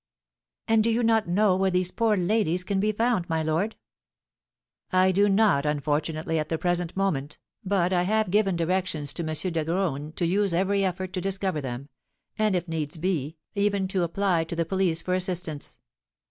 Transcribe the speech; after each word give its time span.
"And 0.67 0.83
do 0.83 0.89
you 0.89 1.03
not 1.03 1.27
know 1.27 1.55
where 1.55 1.69
these 1.69 1.91
poor 1.91 2.17
ladies 2.17 2.63
can 2.63 2.79
be 2.79 2.91
found, 2.91 3.29
my 3.29 3.43
lord?" 3.43 3.75
"I 4.91 5.11
do 5.11 5.29
not, 5.29 5.63
unfortunately, 5.63 6.39
at 6.39 6.49
the 6.49 6.57
present 6.57 6.97
moment, 6.97 7.37
but 7.63 7.93
I 7.93 8.01
have 8.01 8.31
given 8.31 8.55
directions 8.55 9.13
to 9.13 9.21
M. 9.21 9.27
de 9.53 9.63
Graün 9.63 10.15
to 10.15 10.25
use 10.25 10.55
every 10.55 10.83
effort 10.83 11.13
to 11.13 11.21
discover 11.21 11.61
them, 11.61 11.87
and, 12.35 12.55
if 12.55 12.67
needs 12.67 12.95
must 12.95 13.01
be, 13.03 13.37
even 13.53 13.87
to 13.89 14.01
apply 14.01 14.43
to 14.45 14.55
the 14.55 14.65
police 14.65 15.03
for 15.03 15.13
assistance. 15.13 15.77